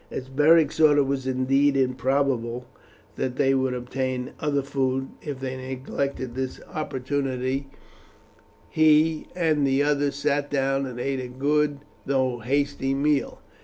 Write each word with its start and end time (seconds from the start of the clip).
As 0.09 0.29
Beric 0.29 0.71
saw 0.71 0.93
it 0.95 1.05
was 1.05 1.27
indeed 1.27 1.77
improbable 1.77 2.65
that 3.17 3.35
they 3.35 3.53
would 3.53 3.75
obtain 3.75 4.31
other 4.39 4.63
food 4.63 5.09
if 5.21 5.39
they 5.39 5.55
neglected 5.55 6.33
this 6.33 6.59
opportunity, 6.73 7.67
he 8.67 9.27
and 9.35 9.63
the 9.67 9.83
others 9.83 10.15
sat 10.15 10.49
down 10.49 10.87
and 10.87 10.99
ate 10.99 11.19
a 11.19 11.27
good, 11.27 11.81
though 12.07 12.39
hasty, 12.39 12.95
meal. 12.95 13.41